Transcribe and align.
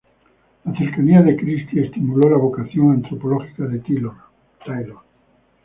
La 0.65 0.75
cercanía 0.79 1.21
de 1.21 1.37
Christy 1.37 1.79
estimuló 1.79 2.27
la 2.31 2.37
vocación 2.37 2.89
antropológica 2.89 3.65
de 3.67 3.79
Tylor. 3.81 4.15